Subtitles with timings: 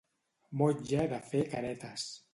[0.61, 2.13] Motlle de fer caretes.